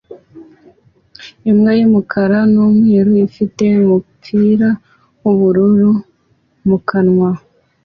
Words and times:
Imbwa 1.49 1.71
y'umukara 1.79 2.37
n'umweru 2.53 3.11
ifite 3.27 3.65
umupira 3.83 4.69
w'ubururu 5.21 5.91
mu 6.67 6.77
kanwa 6.87 7.31